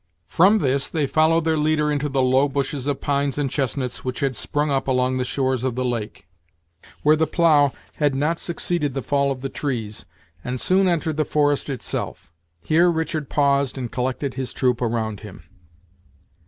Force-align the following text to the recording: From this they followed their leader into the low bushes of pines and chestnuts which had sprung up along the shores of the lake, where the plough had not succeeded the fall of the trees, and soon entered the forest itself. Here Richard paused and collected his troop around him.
From 0.25 0.57
this 0.57 0.87
they 0.89 1.05
followed 1.05 1.43
their 1.43 1.59
leader 1.59 1.91
into 1.91 2.09
the 2.09 2.23
low 2.23 2.49
bushes 2.49 2.87
of 2.87 3.01
pines 3.01 3.37
and 3.37 3.51
chestnuts 3.51 4.03
which 4.03 4.21
had 4.21 4.35
sprung 4.35 4.71
up 4.71 4.87
along 4.87 5.19
the 5.19 5.23
shores 5.23 5.63
of 5.63 5.75
the 5.75 5.85
lake, 5.85 6.27
where 7.03 7.15
the 7.15 7.27
plough 7.27 7.71
had 7.97 8.15
not 8.15 8.39
succeeded 8.39 8.95
the 8.95 9.03
fall 9.03 9.29
of 9.29 9.41
the 9.41 9.47
trees, 9.49 10.07
and 10.43 10.59
soon 10.59 10.87
entered 10.87 11.17
the 11.17 11.23
forest 11.23 11.69
itself. 11.69 12.33
Here 12.63 12.89
Richard 12.89 13.29
paused 13.29 13.77
and 13.77 13.91
collected 13.91 14.33
his 14.33 14.53
troop 14.53 14.81
around 14.81 15.19
him. 15.19 15.43